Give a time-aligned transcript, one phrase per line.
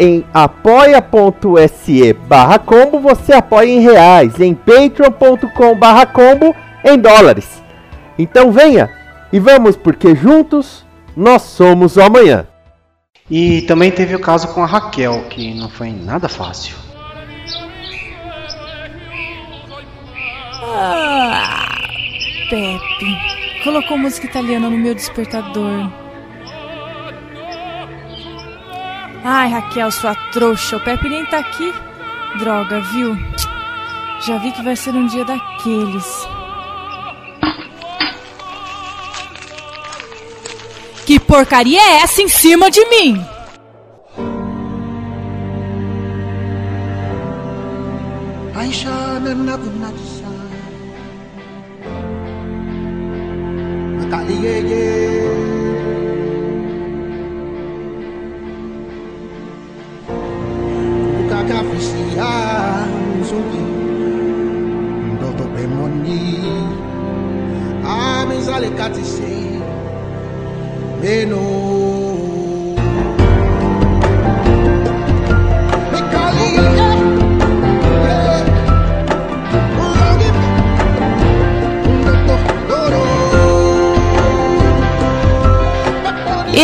[0.00, 7.62] Em apoia.se barra combo você apoia em reais, em patreon.com barra combo em dólares.
[8.16, 8.88] Então venha
[9.32, 12.46] e vamos porque juntos nós somos o amanhã.
[13.30, 16.76] E também teve o caso com a Raquel, que não foi nada fácil.
[20.62, 21.68] Ah,
[22.48, 25.90] Pepe, colocou música italiana no meu despertador.
[29.24, 31.72] Ai, Raquel, sua trouxa, o Pepe nem tá aqui.
[32.38, 33.16] Droga, viu?
[34.26, 36.26] Já vi que vai ser um dia daqueles.
[41.06, 43.24] Que porcaria é essa em cima de mim?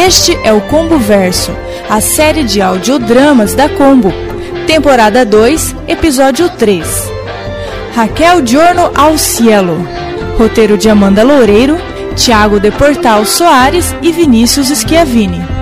[0.07, 1.53] Este é o Combo Verso,
[1.89, 4.13] a série de audiodramas da Combo,
[4.67, 7.13] temporada 2, episódio 3.
[7.95, 9.87] Raquel Giorno ao Cielo,
[10.39, 11.77] roteiro de Amanda Loureiro,
[12.15, 15.54] Tiago de Portal Soares e Vinícius Schiavini.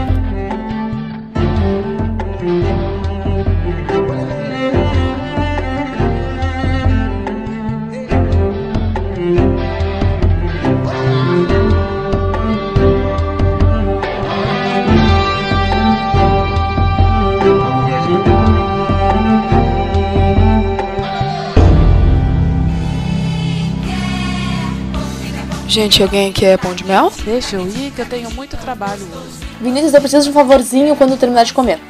[25.72, 27.10] Gente, alguém aqui é pão de mel?
[27.24, 29.38] Deixa eu ir que eu tenho muito trabalho hoje.
[29.58, 31.80] Vinícius, eu preciso de um favorzinho quando terminar de comer.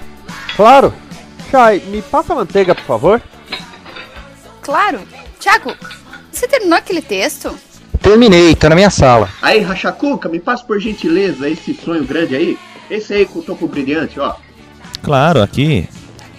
[0.55, 0.95] Claro!
[1.51, 3.21] Chay, me passa a manteiga, por favor.
[4.61, 5.01] Claro!
[5.41, 5.75] Tiago,
[6.31, 7.59] você terminou aquele texto?
[8.01, 9.29] Terminei, tá na minha sala.
[9.43, 12.57] Aí, Rachacuca, me passa por gentileza esse sonho grande aí.
[12.89, 14.37] Esse aí com o topo brilhante, ó.
[15.03, 15.89] Claro, aqui.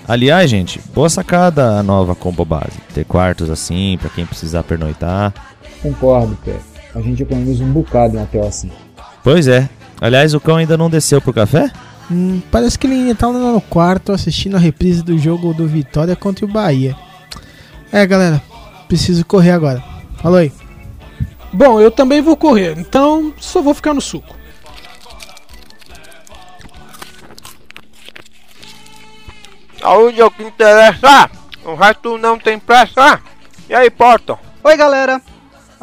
[0.07, 2.79] Aliás, gente, boa sacada a nova combo base.
[2.93, 5.33] Ter quartos assim, para quem precisar pernoitar.
[5.81, 6.72] Concordo, Pé.
[6.95, 8.71] A gente economiza um bocado em um hotel assim.
[9.23, 9.69] Pois é.
[9.99, 11.71] Aliás, o cão ainda não desceu pro café?
[12.11, 15.67] Hum, parece que ele ainda tá lá no quarto assistindo a reprise do jogo do
[15.67, 16.95] Vitória contra o Bahia.
[17.91, 18.41] É, galera,
[18.87, 19.83] preciso correr agora.
[20.21, 20.51] Falou aí.
[21.51, 24.35] Bom, eu também vou correr, então só vou ficar no suco.
[29.79, 31.29] Saúde é o que interessa.
[31.65, 33.21] O resto não tem pressa.
[33.69, 34.37] E aí, Porto?
[34.63, 35.21] Oi, galera.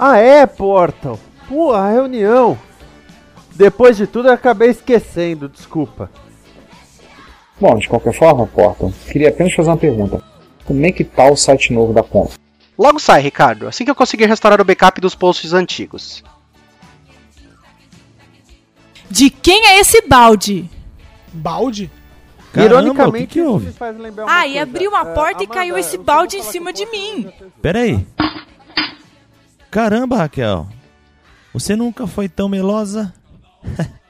[0.03, 1.19] Ah, é, Portal.
[1.47, 2.59] Pô, a reunião.
[3.55, 6.11] Depois de tudo, eu acabei esquecendo, desculpa.
[7.61, 10.23] Bom, de qualquer forma, Portal, queria apenas fazer uma pergunta.
[10.65, 12.33] Como é que tá o site novo da Conta?
[12.79, 16.25] Logo sai, Ricardo, assim que eu conseguir restaurar o backup dos posts antigos.
[19.11, 20.71] De quem é esse balde?
[21.33, 21.91] Balde?
[22.53, 23.65] Caramba, Ironicamente, o que que houve?
[23.67, 24.63] isso me faz lembrar uma Ah, e coisa.
[24.63, 27.31] abriu uma É, porta e Amanda, caiu esse balde em fala cima de mim.
[27.61, 28.07] Pera aí.
[29.71, 30.67] Caramba, Raquel.
[31.53, 33.13] Você nunca foi tão melosa?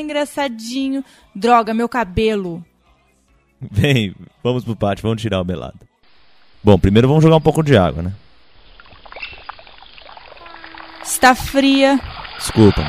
[0.00, 1.04] Engraçadinho.
[1.34, 2.64] Droga, meu cabelo.
[3.60, 5.78] Bem, vamos pro pátio, vamos tirar o melado.
[6.64, 8.12] Bom, primeiro vamos jogar um pouco de água, né?
[11.02, 12.00] Está fria.
[12.38, 12.82] Desculpa.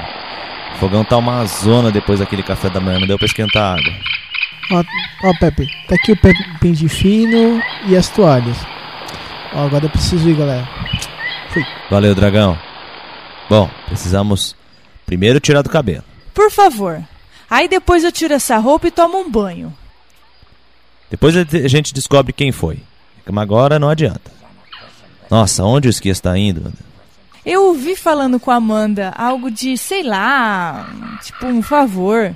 [0.75, 3.75] O fogão tá uma zona depois daquele café da manhã, não deu pra esquentar a
[3.75, 3.93] água.
[4.71, 6.17] Ó, ó, Pepe, tá aqui o
[6.59, 8.57] pente fino e as toalhas.
[9.53, 10.67] Ó, agora eu preciso ir, galera.
[11.53, 11.63] Fui.
[11.89, 12.57] Valeu, dragão.
[13.49, 14.55] Bom, precisamos
[15.05, 16.03] primeiro tirar do cabelo.
[16.33, 17.03] Por favor.
[17.49, 19.71] Aí depois eu tiro essa roupa e tomo um banho.
[21.11, 22.79] Depois a gente descobre quem foi.
[23.29, 24.31] Mas agora não adianta.
[25.29, 26.73] Nossa, onde o esqui está indo?
[27.45, 30.89] Eu ouvi falando com a Amanda algo de, sei lá,
[31.23, 32.35] tipo um favor.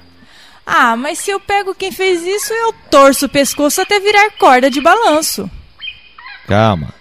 [0.65, 4.69] Ah, mas se eu pego quem fez isso, eu torço o pescoço até virar corda
[4.69, 5.49] de balanço.
[6.45, 6.93] Calma.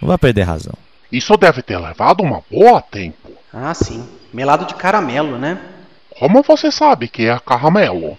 [0.00, 0.74] Não vai perder razão.
[1.10, 3.30] Isso deve ter levado uma boa tempo.
[3.52, 4.06] Ah, sim.
[4.32, 5.58] Melado de caramelo, né?
[6.18, 8.18] Como você sabe que é caramelo?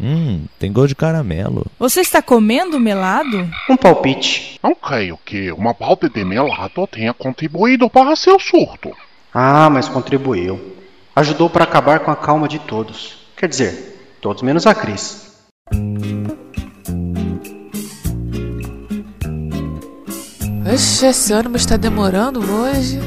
[0.00, 1.66] Hum, tem gosto de caramelo.
[1.78, 3.48] Você está comendo melado?
[3.68, 4.58] Um palpite.
[4.62, 8.92] Não creio que uma balde de melado tenha contribuído para seu surto.
[9.32, 10.76] Ah, mas contribuiu.
[11.14, 13.18] Ajudou para acabar com a calma de todos.
[13.36, 15.32] Quer dizer, todos menos a Cris.
[20.66, 22.98] Ixi, esse ônibus está demorando hoje.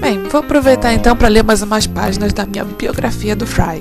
[0.00, 3.80] Bem, vou aproveitar então para ler mais umas páginas da minha biografia do Fry.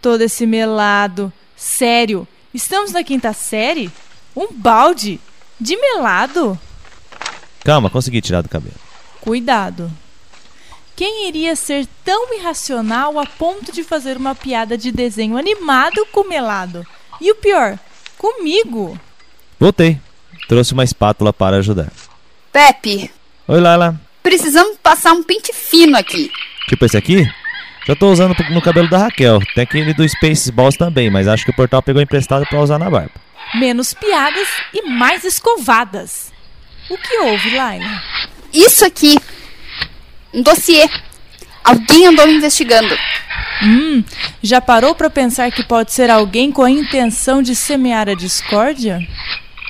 [0.00, 1.32] Todo esse melado.
[1.56, 3.90] Sério, estamos na quinta série?
[4.34, 5.20] Um balde
[5.60, 6.56] de melado?
[7.64, 8.76] Calma, consegui tirar do cabelo.
[9.20, 9.90] Cuidado.
[10.94, 16.28] Quem iria ser tão irracional a ponto de fazer uma piada de desenho animado com
[16.28, 16.86] melado?
[17.20, 17.78] E o pior,
[18.18, 18.98] comigo.
[19.58, 19.98] Voltei.
[20.48, 21.92] Trouxe uma espátula para ajudar.
[22.52, 23.10] Pepe.
[23.48, 24.00] Oi, Lala.
[24.22, 26.30] Precisamos passar um pente fino aqui.
[26.68, 27.28] Tipo esse aqui?
[27.86, 29.40] Já tô usando no cabelo da Raquel.
[29.54, 32.90] Tem aquele do Spaceballs também, mas acho que o portal pegou emprestado para usar na
[32.90, 33.12] barba.
[33.54, 36.32] Menos piadas e mais escovadas.
[36.90, 38.02] O que houve, Laila?
[38.52, 39.16] Isso aqui.
[40.34, 40.88] Um dossiê.
[41.66, 42.96] Alguém andou me investigando.
[43.60, 44.04] Hum,
[44.40, 49.00] já parou para pensar que pode ser alguém com a intenção de semear a discórdia?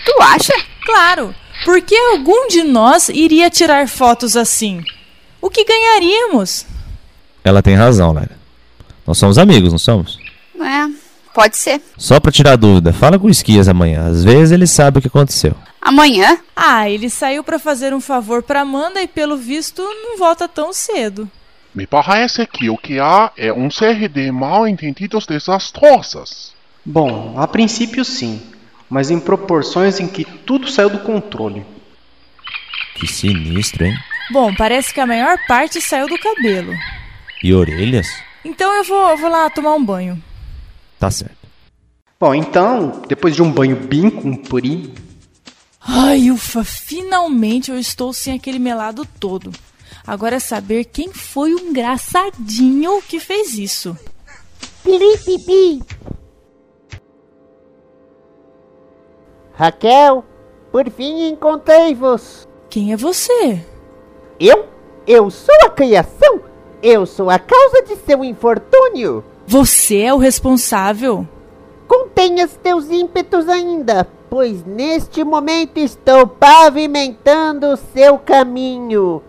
[0.04, 0.52] Tu acha?
[0.84, 1.34] Claro,
[1.64, 4.84] porque algum de nós iria tirar fotos assim.
[5.40, 6.66] O que ganharíamos?
[7.42, 8.36] Ela tem razão, Laila.
[9.06, 10.18] Nós somos amigos, não somos?
[10.60, 10.90] É,
[11.32, 11.80] pode ser.
[11.96, 14.06] Só pra tirar dúvida, fala com o Esquias amanhã.
[14.06, 15.54] Às vezes ele sabe o que aconteceu.
[15.80, 16.38] Amanhã?
[16.54, 20.74] Ah, ele saiu para fazer um favor pra Amanda e pelo visto não volta tão
[20.74, 21.30] cedo.
[21.76, 26.54] Me parece que o que há é um série de mal entendidos desastrosas.
[26.82, 28.40] Bom, a princípio sim,
[28.88, 31.66] mas em proporções em que tudo saiu do controle.
[32.94, 33.94] Que sinistro, hein?
[34.30, 36.72] Bom, parece que a maior parte saiu do cabelo.
[37.44, 38.08] E orelhas?
[38.42, 40.22] Então eu vou, eu vou lá tomar um banho.
[40.98, 41.36] Tá certo.
[42.18, 44.94] Bom, então, depois de um banho bem comprido.
[45.78, 49.52] Ai, ufa, finalmente eu estou sem aquele melado todo.
[50.06, 53.96] Agora é saber quem foi o engraçadinho que fez isso.
[54.84, 55.82] Piripipi.
[59.54, 60.24] Raquel,
[60.70, 62.46] por fim encontrei-vos.
[62.70, 63.64] Quem é você?
[64.38, 64.66] Eu?
[65.06, 66.40] Eu sou a criação.
[66.82, 69.24] Eu sou a causa de seu infortúnio.
[69.46, 71.26] Você é o responsável?
[71.88, 79.22] Contenhas teus ímpetos ainda, pois neste momento estou pavimentando o seu caminho.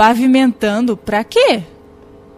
[0.00, 1.62] Pavimentando para quê?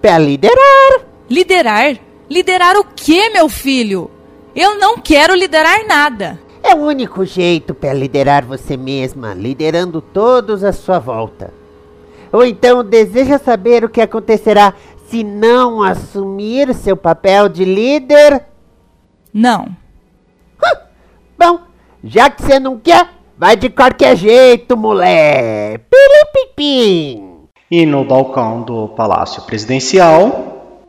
[0.00, 1.06] Para liderar.
[1.30, 1.96] Liderar?
[2.28, 4.10] Liderar o quê, meu filho?
[4.52, 6.40] Eu não quero liderar nada.
[6.60, 11.54] É o único jeito para liderar você mesma, liderando todos à sua volta.
[12.32, 14.74] Ou então deseja saber o que acontecerá
[15.06, 18.44] se não assumir seu papel de líder?
[19.32, 19.68] Não.
[20.60, 20.78] Hum,
[21.38, 21.60] bom,
[22.02, 25.80] já que você não quer, vai de qualquer jeito, mulher.
[25.88, 27.31] Piripipim.
[27.74, 30.84] E no balcão do Palácio Presidencial.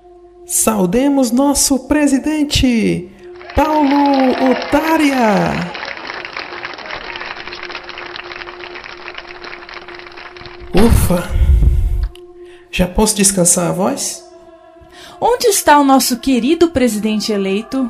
[0.46, 3.10] Saudemos nosso presidente,
[3.56, 5.72] Paulo Otária.
[10.76, 11.32] Ufa!
[12.70, 14.30] Já posso descansar a voz?
[15.22, 17.90] Onde está o nosso querido presidente eleito?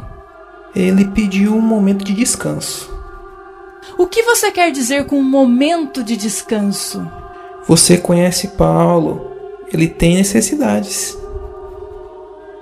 [0.76, 2.96] Ele pediu um momento de descanso.
[3.98, 7.23] O que você quer dizer com um momento de descanso?
[7.68, 9.32] Você conhece Paulo.
[9.72, 11.18] Ele tem necessidades.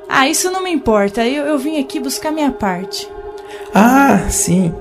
[0.08, 1.26] Ah, isso não me importa.
[1.26, 3.10] Eu, eu vim aqui buscar minha parte.
[3.74, 4.74] Ah, sim.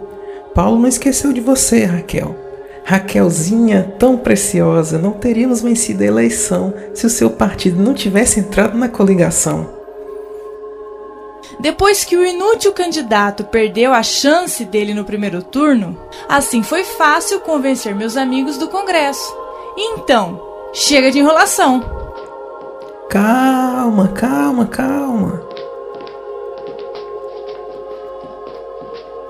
[0.54, 2.36] Paulo não esqueceu de você, Raquel.
[2.84, 8.76] Raquelzinha, tão preciosa, não teríamos vencido a eleição se o seu partido não tivesse entrado
[8.76, 9.78] na coligação.
[11.60, 15.96] Depois que o inútil candidato perdeu a chance dele no primeiro turno,
[16.28, 19.32] assim foi fácil convencer meus amigos do Congresso.
[19.76, 20.40] Então,
[20.72, 21.82] chega de enrolação.
[23.08, 25.42] Calma, calma, calma.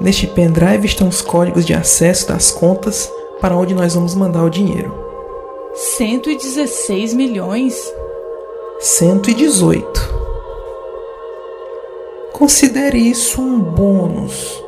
[0.01, 4.51] Neste pendrive estão os códigos de acesso das contas para onde nós vamos mandar o
[4.51, 4.93] dinheiro.
[5.75, 7.93] 116 milhões?
[8.81, 10.21] 118.
[12.33, 14.63] Considere isso um bônus.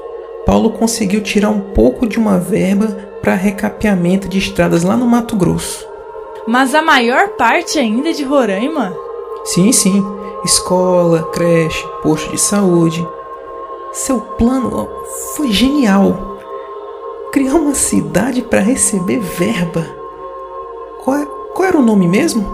[0.44, 5.36] Paulo conseguiu tirar um pouco de uma verba para recapeamento de estradas lá no Mato
[5.36, 5.86] Grosso.
[6.46, 8.94] Mas a maior parte ainda é de Roraima?
[9.44, 10.04] Sim, sim.
[10.44, 13.06] Escola, creche, posto de saúde.
[13.92, 14.88] Seu plano
[15.36, 16.38] foi genial.
[17.32, 19.86] Criar uma cidade para receber verba.
[21.04, 22.44] Qual, é, qual era o nome mesmo?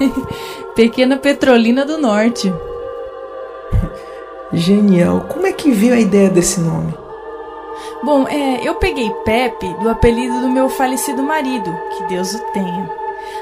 [0.76, 2.52] Pequena Petrolina do Norte.
[4.52, 5.22] Genial.
[5.28, 7.05] Como é que veio a ideia desse nome?
[8.06, 12.88] Bom, é, eu peguei Pepe do apelido do meu falecido marido, que Deus o tenha.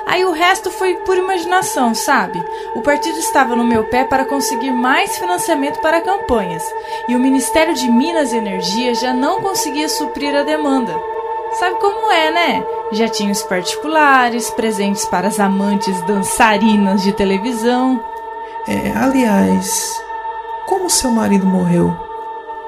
[0.06, 2.42] Aí o resto foi por imaginação, sabe?
[2.74, 6.64] O partido estava no meu pé para conseguir mais financiamento para campanhas,
[7.06, 10.98] e o Ministério de Minas e Energia já não conseguia suprir a demanda.
[11.58, 12.66] Sabe como é, né?
[12.90, 18.02] Jatinhos particulares, presentes para as amantes dançarinas de televisão.
[18.66, 20.02] É, aliás,
[20.64, 22.03] como seu marido morreu?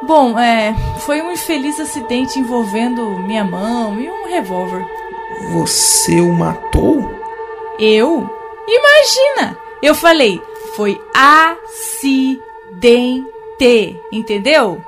[0.02, 4.84] Bom, é, foi um infeliz acidente envolvendo minha mão e um revólver.
[5.52, 7.14] Você o matou?
[7.78, 8.28] Eu?
[8.68, 9.56] Imagina!
[9.82, 10.40] Eu falei,
[10.74, 12.40] foi acidente,
[14.12, 14.82] entendeu?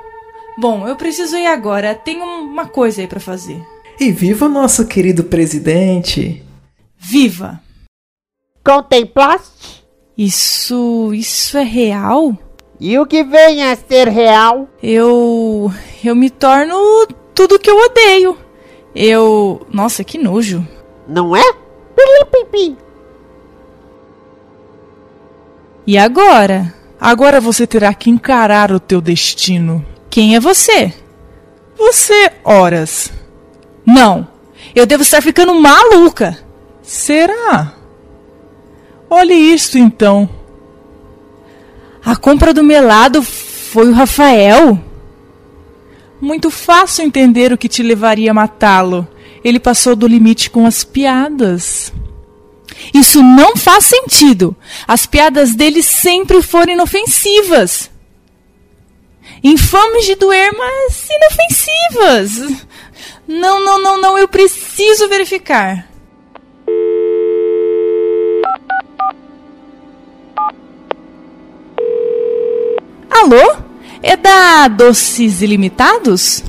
[0.59, 3.65] Bom, eu preciso ir agora, tenho uma coisa aí para fazer.
[4.01, 6.43] E viva o nosso querido presidente!
[6.97, 7.61] Viva!
[8.65, 9.85] Contemplaste?
[10.17, 11.15] Isso.
[11.15, 12.37] isso é real?
[12.81, 14.69] E o que vem a ser real?
[14.83, 15.73] Eu.
[16.05, 18.39] eu me torno tudo que eu odeio.
[18.95, 19.67] Eu.
[19.71, 20.67] Nossa, que nojo.
[21.07, 21.43] Não é?
[25.87, 26.75] E agora?
[27.01, 29.85] Agora você terá que encarar o teu destino.
[30.11, 30.93] Quem é você?
[31.77, 33.13] Você, horas.
[33.87, 34.29] Não.
[34.75, 36.39] Eu devo estar ficando maluca.
[36.83, 37.73] Será?
[39.09, 40.29] Olhe isto então.
[42.05, 44.83] A compra do melado foi o Rafael?
[46.21, 49.07] Muito fácil entender o que te levaria a matá-lo.
[49.45, 51.93] Ele passou do limite com as piadas.
[52.93, 54.57] Isso não faz sentido.
[54.87, 57.91] As piadas dele sempre foram inofensivas.
[59.43, 62.67] Infames de doer, mas inofensivas.
[63.27, 65.88] Não, não, não, não, eu preciso verificar.
[73.11, 73.57] Alô?
[74.03, 76.45] É da Doces Ilimitados?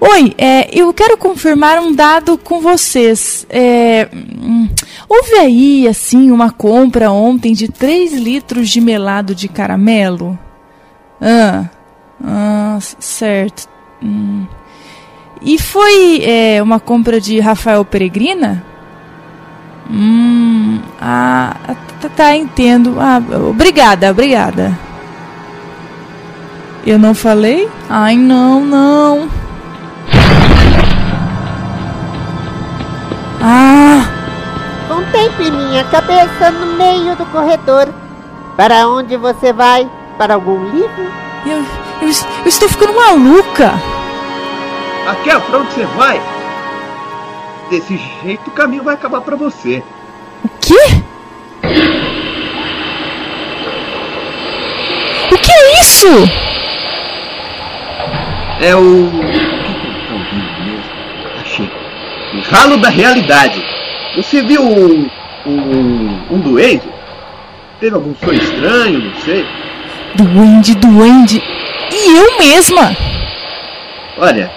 [0.00, 3.46] Oi, é, eu quero confirmar um dado com vocês.
[3.48, 4.68] É, hum,
[5.08, 10.38] houve aí, assim, uma compra ontem de 3 litros de melado de caramelo?
[11.20, 11.64] Ah,
[12.22, 13.68] ah certo.
[14.02, 14.46] Hum.
[15.40, 18.64] E foi é, uma compra de Rafael Peregrina?
[19.90, 22.96] Hum, ah, tá, tá entendo.
[22.98, 24.78] Ah, obrigada, obrigada.
[26.86, 27.66] Eu não falei?
[27.88, 29.30] Ai, não, não.
[33.40, 34.06] Ah!
[34.86, 37.88] Contemple minha cabeça no meio do corredor.
[38.54, 39.88] Para onde você vai?
[40.18, 41.10] Para algum livro?
[41.46, 41.58] Eu,
[42.02, 43.72] eu, eu estou ficando maluca.
[45.06, 46.20] Raquel, para onde você vai?
[47.70, 49.82] Desse jeito o caminho vai acabar para você.
[50.44, 51.02] O quê?
[55.32, 56.53] O que é isso?
[58.60, 59.10] É o.
[61.40, 61.70] Achei.
[62.34, 63.64] O ralo da realidade.
[64.16, 65.08] Você viu um.
[65.46, 66.20] um.
[66.30, 66.88] um duende?
[67.80, 69.44] Teve algum sonho estranho, não sei.
[70.14, 71.42] Duende, duende.
[71.92, 72.96] E eu mesma!
[74.16, 74.50] Olha,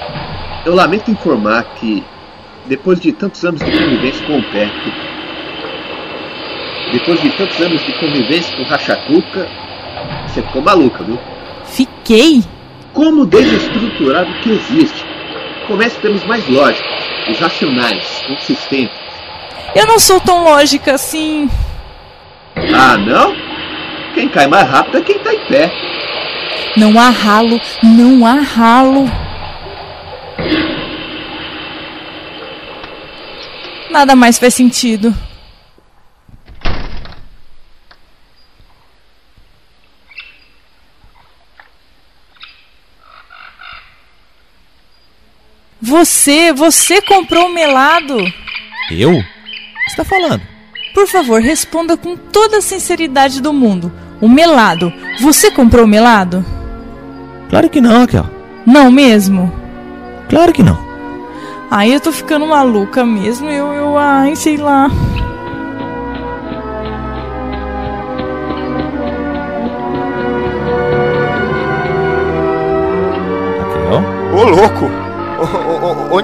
[0.66, 2.04] eu lamento informar que
[2.68, 4.70] depois de tantos anos de convivência com o pé,
[6.92, 9.48] depois de tantos anos de convivência com o Rachacuca,
[10.28, 11.20] você ficou maluca, viu?
[11.66, 12.44] Fiquei?
[12.98, 15.06] Como desestruturar o que existe.
[15.68, 16.90] Comece pelos mais lógicos,
[17.30, 18.98] os racionais, consistentes.
[19.76, 21.48] Eu não sou tão lógica assim.
[22.74, 23.36] Ah, não?
[24.16, 25.72] Quem cai mais rápido é quem tá em pé.
[26.76, 29.06] Não há ralo, não há ralo.
[33.92, 35.14] Nada mais faz sentido.
[45.88, 48.18] Você, você comprou o melado.
[48.92, 49.12] Eu?
[49.12, 50.42] O que você tá falando?
[50.94, 53.90] Por favor, responda com toda a sinceridade do mundo.
[54.20, 54.92] O melado.
[55.22, 56.46] Você comprou o melado?
[57.50, 58.26] Claro que não, Raquel.
[58.66, 59.50] Não mesmo?
[60.28, 60.78] Claro que não.
[61.72, 63.50] Aí eu tô ficando maluca mesmo.
[63.50, 64.92] Eu, eu, ai, sei lá.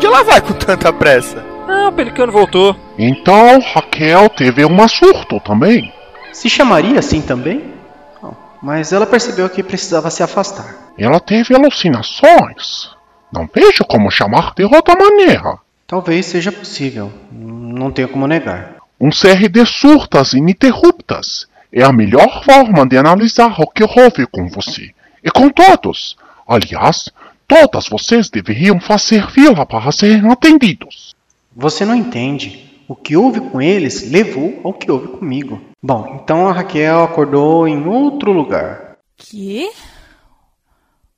[0.03, 1.41] Onde ela vai com tanta pressa?
[1.65, 2.75] Ah, o Pelicano voltou.
[2.97, 5.93] Então Raquel teve uma surto também.
[6.33, 7.73] Se chamaria assim também?
[8.21, 10.91] Não, Mas ela percebeu que precisava se afastar.
[10.97, 12.89] Ela teve alucinações.
[13.31, 15.57] Não vejo como chamar de outra maneira.
[15.87, 17.09] Talvez seja possível.
[17.31, 18.75] Não tenho como negar.
[18.99, 24.93] Um CRD surtas ininterruptas é a melhor forma de analisar o que houve com você.
[25.23, 26.17] E com todos.
[26.45, 27.09] Aliás,
[27.53, 31.13] todas vocês deveriam fazer fila para serem atendidos.
[31.55, 32.71] Você não entende.
[32.87, 35.61] O que houve com eles levou ao que houve comigo.
[35.81, 38.97] Bom, então a Raquel acordou em outro lugar.
[39.15, 39.71] Quê?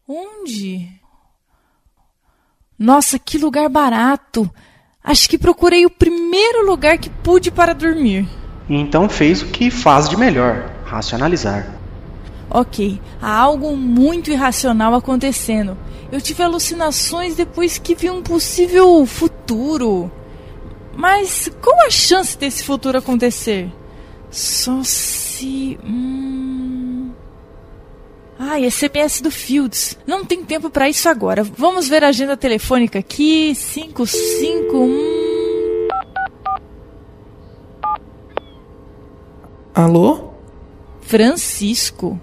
[0.08, 0.90] Onde?
[2.78, 4.50] Nossa, que lugar barato!
[5.02, 8.28] Acho que procurei o primeiro lugar que pude para dormir.
[8.68, 11.66] E então fez o que faz de melhor: racionalizar.
[12.58, 15.78] Ok, há algo muito irracional acontecendo.
[16.10, 20.10] Eu tive alucinações depois que vi um possível futuro.
[20.96, 23.70] Mas qual a chance desse futuro acontecer?
[24.32, 25.78] Só se.
[25.84, 27.12] Hum...
[28.40, 29.98] Ah, SMS do Fields.
[30.08, 31.44] Não tem tempo para isso agora.
[31.44, 33.54] Vamos ver a agenda telefônica aqui.
[33.54, 35.90] 551.
[39.74, 40.30] Alô?
[41.02, 42.18] Francisco.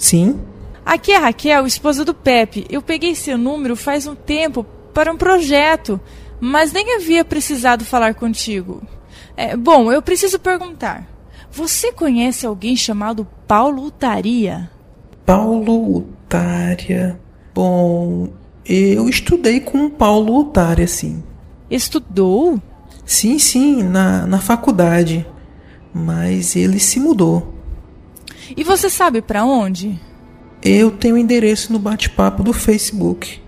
[0.00, 0.40] Sim?
[0.84, 2.66] Aqui é a Raquel, esposa do Pepe.
[2.70, 4.64] Eu peguei seu número faz um tempo
[4.94, 6.00] para um projeto,
[6.40, 8.82] mas nem havia precisado falar contigo.
[9.36, 11.06] É, bom, eu preciso perguntar.
[11.52, 14.70] Você conhece alguém chamado Paulo Utaria?
[15.26, 17.20] Paulo Utária.
[17.54, 18.30] Bom,
[18.64, 21.22] eu estudei com o Paulo Utária, sim.
[21.70, 22.58] Estudou?
[23.04, 25.26] Sim, sim, na, na faculdade.
[25.92, 27.59] Mas ele se mudou.
[28.56, 29.98] E você sabe para onde?
[30.62, 33.40] Eu tenho o endereço no bate-papo do Facebook.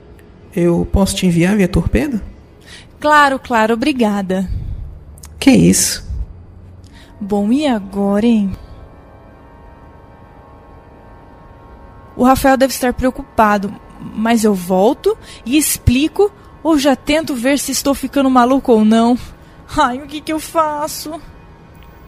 [0.55, 2.21] Eu posso te enviar via torpedo?
[3.01, 4.49] Claro, claro, obrigada.
[5.39, 6.09] Que isso?
[7.21, 8.53] Bom, e agora, hein?
[12.17, 13.75] O Rafael deve estar preocupado,
[14.15, 16.31] mas eu volto e explico
[16.63, 19.19] ou já tento ver se estou ficando maluco ou não.
[19.77, 21.21] Ai, o que que eu faço?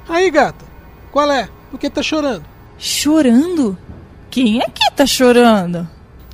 [0.09, 0.65] Aí, gata,
[1.11, 1.49] qual é?
[1.71, 2.45] Por que tá chorando?
[2.79, 3.77] Chorando?
[4.31, 5.89] Quem é que tá chorando?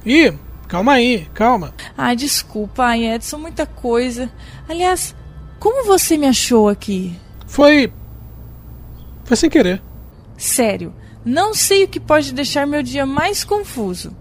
[0.04, 0.32] Ih,
[0.66, 1.74] calma aí, calma.
[1.96, 4.30] Ai, desculpa, ai, Edson, muita coisa.
[4.68, 5.14] Aliás,
[5.58, 7.14] como você me achou aqui?
[7.46, 7.92] Foi.
[9.24, 9.82] Foi sem querer.
[10.36, 14.16] Sério, não sei o que pode deixar meu dia mais confuso.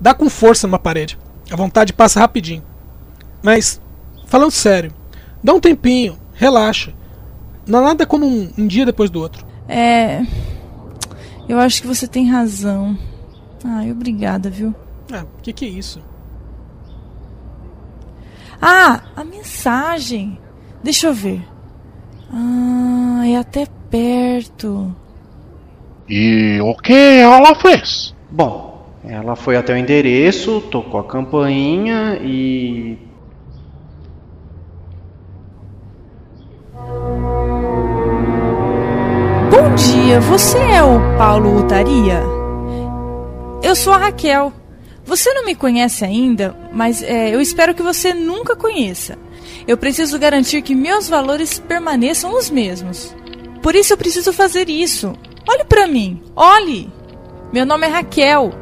[0.00, 1.18] Dá com força numa parede.
[1.50, 2.62] A vontade passa rapidinho.
[3.42, 3.80] Mas,
[4.26, 4.92] falando sério,
[5.42, 6.94] dá um tempinho, relaxa.
[7.66, 9.44] Não há nada como um, um dia depois do outro.
[9.68, 10.24] É.
[11.48, 12.96] Eu acho que você tem razão.
[13.64, 14.74] Ai, obrigada, viu?
[15.12, 16.00] Ah, que que é isso?
[18.60, 20.38] Ah, a mensagem.
[20.82, 21.42] Deixa eu ver.
[22.32, 24.94] Ah, é até perto.
[26.08, 28.14] E o que ela fez?
[28.30, 32.98] Bom, ela foi até o endereço, tocou a campainha e.
[39.74, 42.22] Bom dia, você é o Paulo Utaria?
[43.60, 44.52] Eu sou a Raquel.
[45.04, 49.18] Você não me conhece ainda, mas é, eu espero que você nunca conheça.
[49.66, 53.12] Eu preciso garantir que meus valores permaneçam os mesmos.
[53.60, 55.12] Por isso eu preciso fazer isso.
[55.44, 56.88] Olhe para mim, olhe.
[57.52, 58.52] Meu nome é Raquel.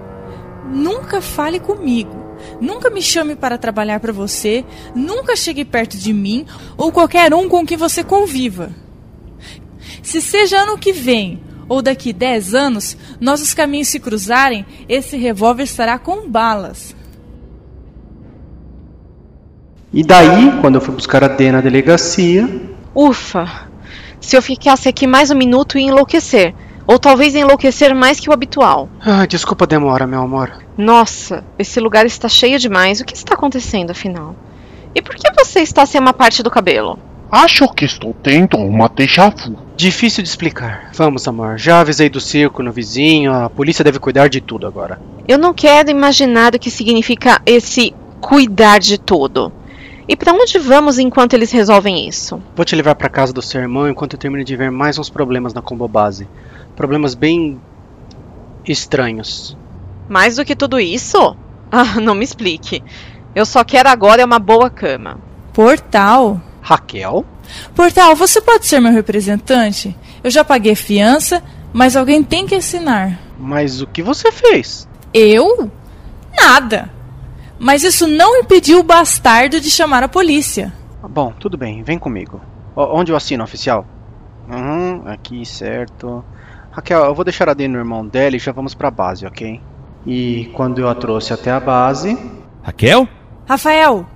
[0.66, 2.16] Nunca fale comigo.
[2.58, 4.64] Nunca me chame para trabalhar para você.
[4.94, 8.72] Nunca chegue perto de mim ou qualquer um com quem você conviva.
[10.12, 15.62] Se seja ano que vem ou daqui 10 anos nossos caminhos se cruzarem, esse revólver
[15.62, 16.94] estará com balas.
[19.90, 22.46] E daí, quando eu fui buscar a D na delegacia.
[22.94, 23.70] Ufa!
[24.20, 26.54] Se eu ficasse aqui mais um minuto ia enlouquecer.
[26.86, 28.90] Ou talvez enlouquecer mais que o habitual.
[29.00, 30.52] Ah, desculpa a demora, meu amor.
[30.76, 33.00] Nossa, esse lugar está cheio demais.
[33.00, 34.36] O que está acontecendo, afinal?
[34.94, 36.98] E por que você está sem uma parte do cabelo?
[37.30, 39.61] Acho que estou tendo uma déjà vu.
[39.76, 40.90] Difícil de explicar.
[40.94, 41.58] Vamos, amor.
[41.58, 45.00] Já avisei do circo no vizinho, a polícia deve cuidar de tudo agora.
[45.26, 49.52] Eu não quero imaginar o que significa esse cuidar de tudo.
[50.06, 52.40] E para onde vamos enquanto eles resolvem isso?
[52.54, 55.08] Vou te levar para casa do seu irmão enquanto eu termino de ver mais uns
[55.08, 56.28] problemas na combo base.
[56.76, 57.60] Problemas bem
[58.66, 59.56] estranhos.
[60.08, 61.36] Mais do que tudo isso?
[61.74, 62.84] Ah, não me explique.
[63.34, 65.18] Eu só quero agora uma boa cama.
[65.54, 66.38] Portal?
[66.60, 67.24] Raquel?
[67.74, 69.96] Portal, você pode ser meu representante?
[70.22, 73.18] Eu já paguei fiança, mas alguém tem que assinar.
[73.38, 74.88] Mas o que você fez?
[75.12, 75.70] Eu?
[76.36, 76.90] Nada.
[77.58, 80.72] Mas isso não impediu o bastardo de chamar a polícia.
[81.08, 82.40] Bom, tudo bem, vem comigo.
[82.74, 83.84] O- onde eu assino, oficial?
[84.48, 86.24] Uhum, aqui, certo.
[86.70, 89.60] Raquel, eu vou deixar a Dani no irmão dela e já vamos pra base, ok?
[90.06, 92.18] E quando eu a trouxe até a base.
[92.62, 93.06] Raquel?
[93.46, 94.06] Rafael,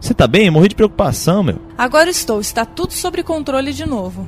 [0.00, 0.46] Você tá bem?
[0.46, 1.58] Eu morri de preocupação, meu.
[1.76, 2.40] agora estou.
[2.40, 4.26] Está tudo sob controle de novo.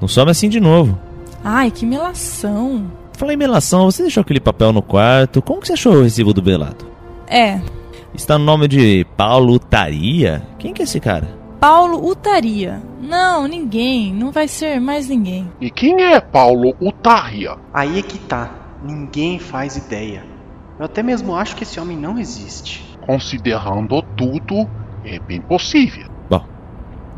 [0.00, 0.98] Não some assim de novo.
[1.42, 2.90] Ai, que melação.
[3.16, 5.42] Falei melação, você deixou aquele papel no quarto.
[5.42, 6.86] Como que você achou o recibo do Belado?
[7.26, 7.60] É,
[8.14, 10.42] Está no nome de Paulo Taria?
[10.58, 11.28] Quem que é esse cara?
[11.60, 12.80] Paulo Utaria.
[13.02, 14.14] Não, ninguém.
[14.14, 15.50] Não vai ser mais ninguém.
[15.60, 17.56] E quem é Paulo Utarria?
[17.72, 18.50] Aí é que tá.
[18.82, 20.24] Ninguém faz ideia.
[20.78, 22.84] Eu até mesmo acho que esse homem não existe.
[23.04, 24.68] Considerando tudo,
[25.08, 26.06] é bem possível.
[26.28, 26.44] Bom,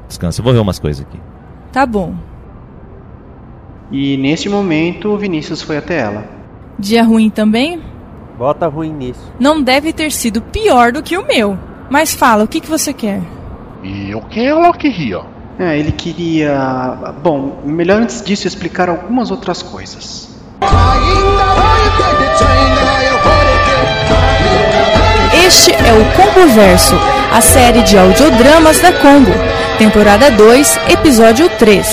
[0.07, 1.19] descansa, eu vou ver umas coisas aqui.
[1.73, 2.15] Tá bom.
[3.91, 6.25] E neste momento, o Vinícius foi até ela.
[6.79, 7.81] Dia ruim também?
[8.39, 9.33] Bota ruim nisso.
[9.39, 11.59] Não deve ter sido pior do que o meu.
[11.91, 13.21] Mas fala, o que, que você quer?
[13.83, 15.21] E o que ela queria?
[15.59, 17.15] É, ele queria.
[17.23, 20.31] Bom, melhor antes disso explicar algumas outras coisas.
[25.47, 26.95] Este é o Combo Verso,
[27.33, 29.31] a série de audiodramas da Combo,
[29.79, 31.87] temporada 2, episódio 3.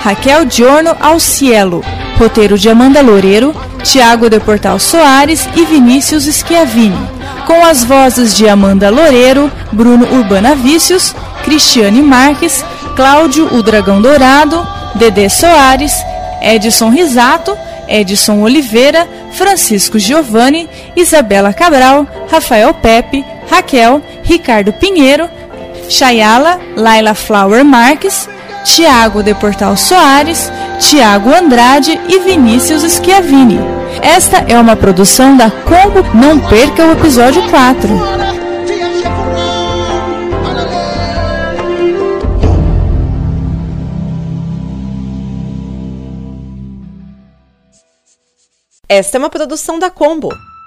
[0.00, 1.82] Raquel Giorno ao Cielo,
[2.18, 7.08] roteiro de Amanda Loureiro, Tiago de Portal Soares e Vinícius Schiavini,
[7.46, 12.62] com as vozes de Amanda Loureiro, Bruno Urbana Vícios, Cristiane Marques,
[12.94, 15.94] Cláudio o Dragão Dourado, Dedê Soares,
[16.42, 17.56] Edson Risato,
[17.88, 25.28] Edson Oliveira, Francisco Giovanni, Isabela Cabral, Rafael Pepe, Raquel, Ricardo Pinheiro,
[25.88, 28.28] Chayala, Laila Flower Marques,
[28.64, 33.58] Tiago de Portal Soares, Tiago Andrade e Vinícius Schiavini.
[34.00, 36.02] Esta é uma produção da Combo.
[36.14, 37.88] Não perca o episódio 4.
[48.88, 50.28] Esta é uma produção da Combo.